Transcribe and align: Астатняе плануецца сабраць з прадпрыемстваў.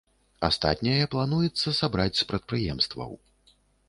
Астатняе 0.47 1.03
плануецца 1.15 1.73
сабраць 1.81 2.19
з 2.21 2.25
прадпрыемстваў. 2.31 3.13